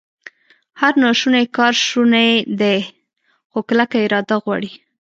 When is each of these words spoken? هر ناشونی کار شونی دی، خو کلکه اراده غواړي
هر 0.81 0.93
ناشونی 1.03 1.45
کار 1.55 1.73
شونی 1.87 2.29
دی، 2.59 2.79
خو 3.49 3.59
کلکه 3.69 3.97
اراده 4.05 4.35
غواړي 4.43 4.71